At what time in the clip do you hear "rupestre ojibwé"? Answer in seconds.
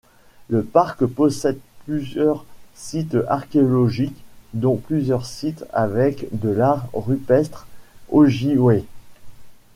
6.95-8.83